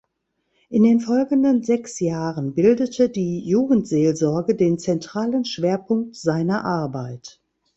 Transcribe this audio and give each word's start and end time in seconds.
In 0.69 0.81
den 0.81 0.99
folgenden 0.99 1.61
sechs 1.61 1.99
Jahren 1.99 2.55
bildete 2.55 3.07
die 3.09 3.47
Jugendseelsorge 3.47 4.55
den 4.55 4.79
zentralen 4.79 5.45
Schwerpunkt 5.45 6.15
seiner 6.15 6.65
Arbeit. 6.65 7.39